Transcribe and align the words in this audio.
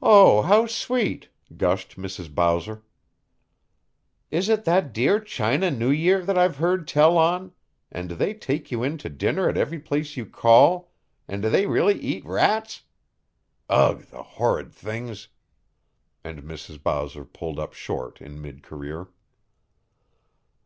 "Oh, 0.00 0.40
how 0.40 0.64
sweet!" 0.64 1.28
gushed 1.58 1.98
Mrs. 1.98 2.34
Bowser. 2.34 2.82
"Is 4.30 4.48
it 4.48 4.64
that 4.64 4.94
dear 4.94 5.20
China 5.20 5.70
New 5.70 5.90
Year 5.90 6.24
that 6.24 6.38
I've 6.38 6.56
heard 6.56 6.88
tell 6.88 7.18
on, 7.18 7.52
and 7.90 8.08
do 8.08 8.14
they 8.14 8.32
take 8.32 8.70
you 8.72 8.82
in 8.82 8.96
to 8.96 9.10
dinner 9.10 9.50
at 9.50 9.58
every 9.58 9.78
place 9.78 10.16
you 10.16 10.24
call, 10.24 10.90
and 11.28 11.42
do 11.42 11.50
they 11.50 11.66
really 11.66 12.00
eat 12.00 12.24
rats? 12.24 12.84
Ugh, 13.68 14.00
the 14.06 14.22
horrid 14.22 14.72
things!" 14.72 15.28
And 16.24 16.44
Mrs. 16.44 16.82
Bowser 16.82 17.26
pulled 17.26 17.58
up 17.60 17.74
short 17.74 18.22
in 18.22 18.40
mid 18.40 18.62
career. 18.62 19.08